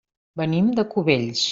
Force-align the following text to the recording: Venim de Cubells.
Venim 0.41 0.71
de 0.81 0.87
Cubells. 0.97 1.49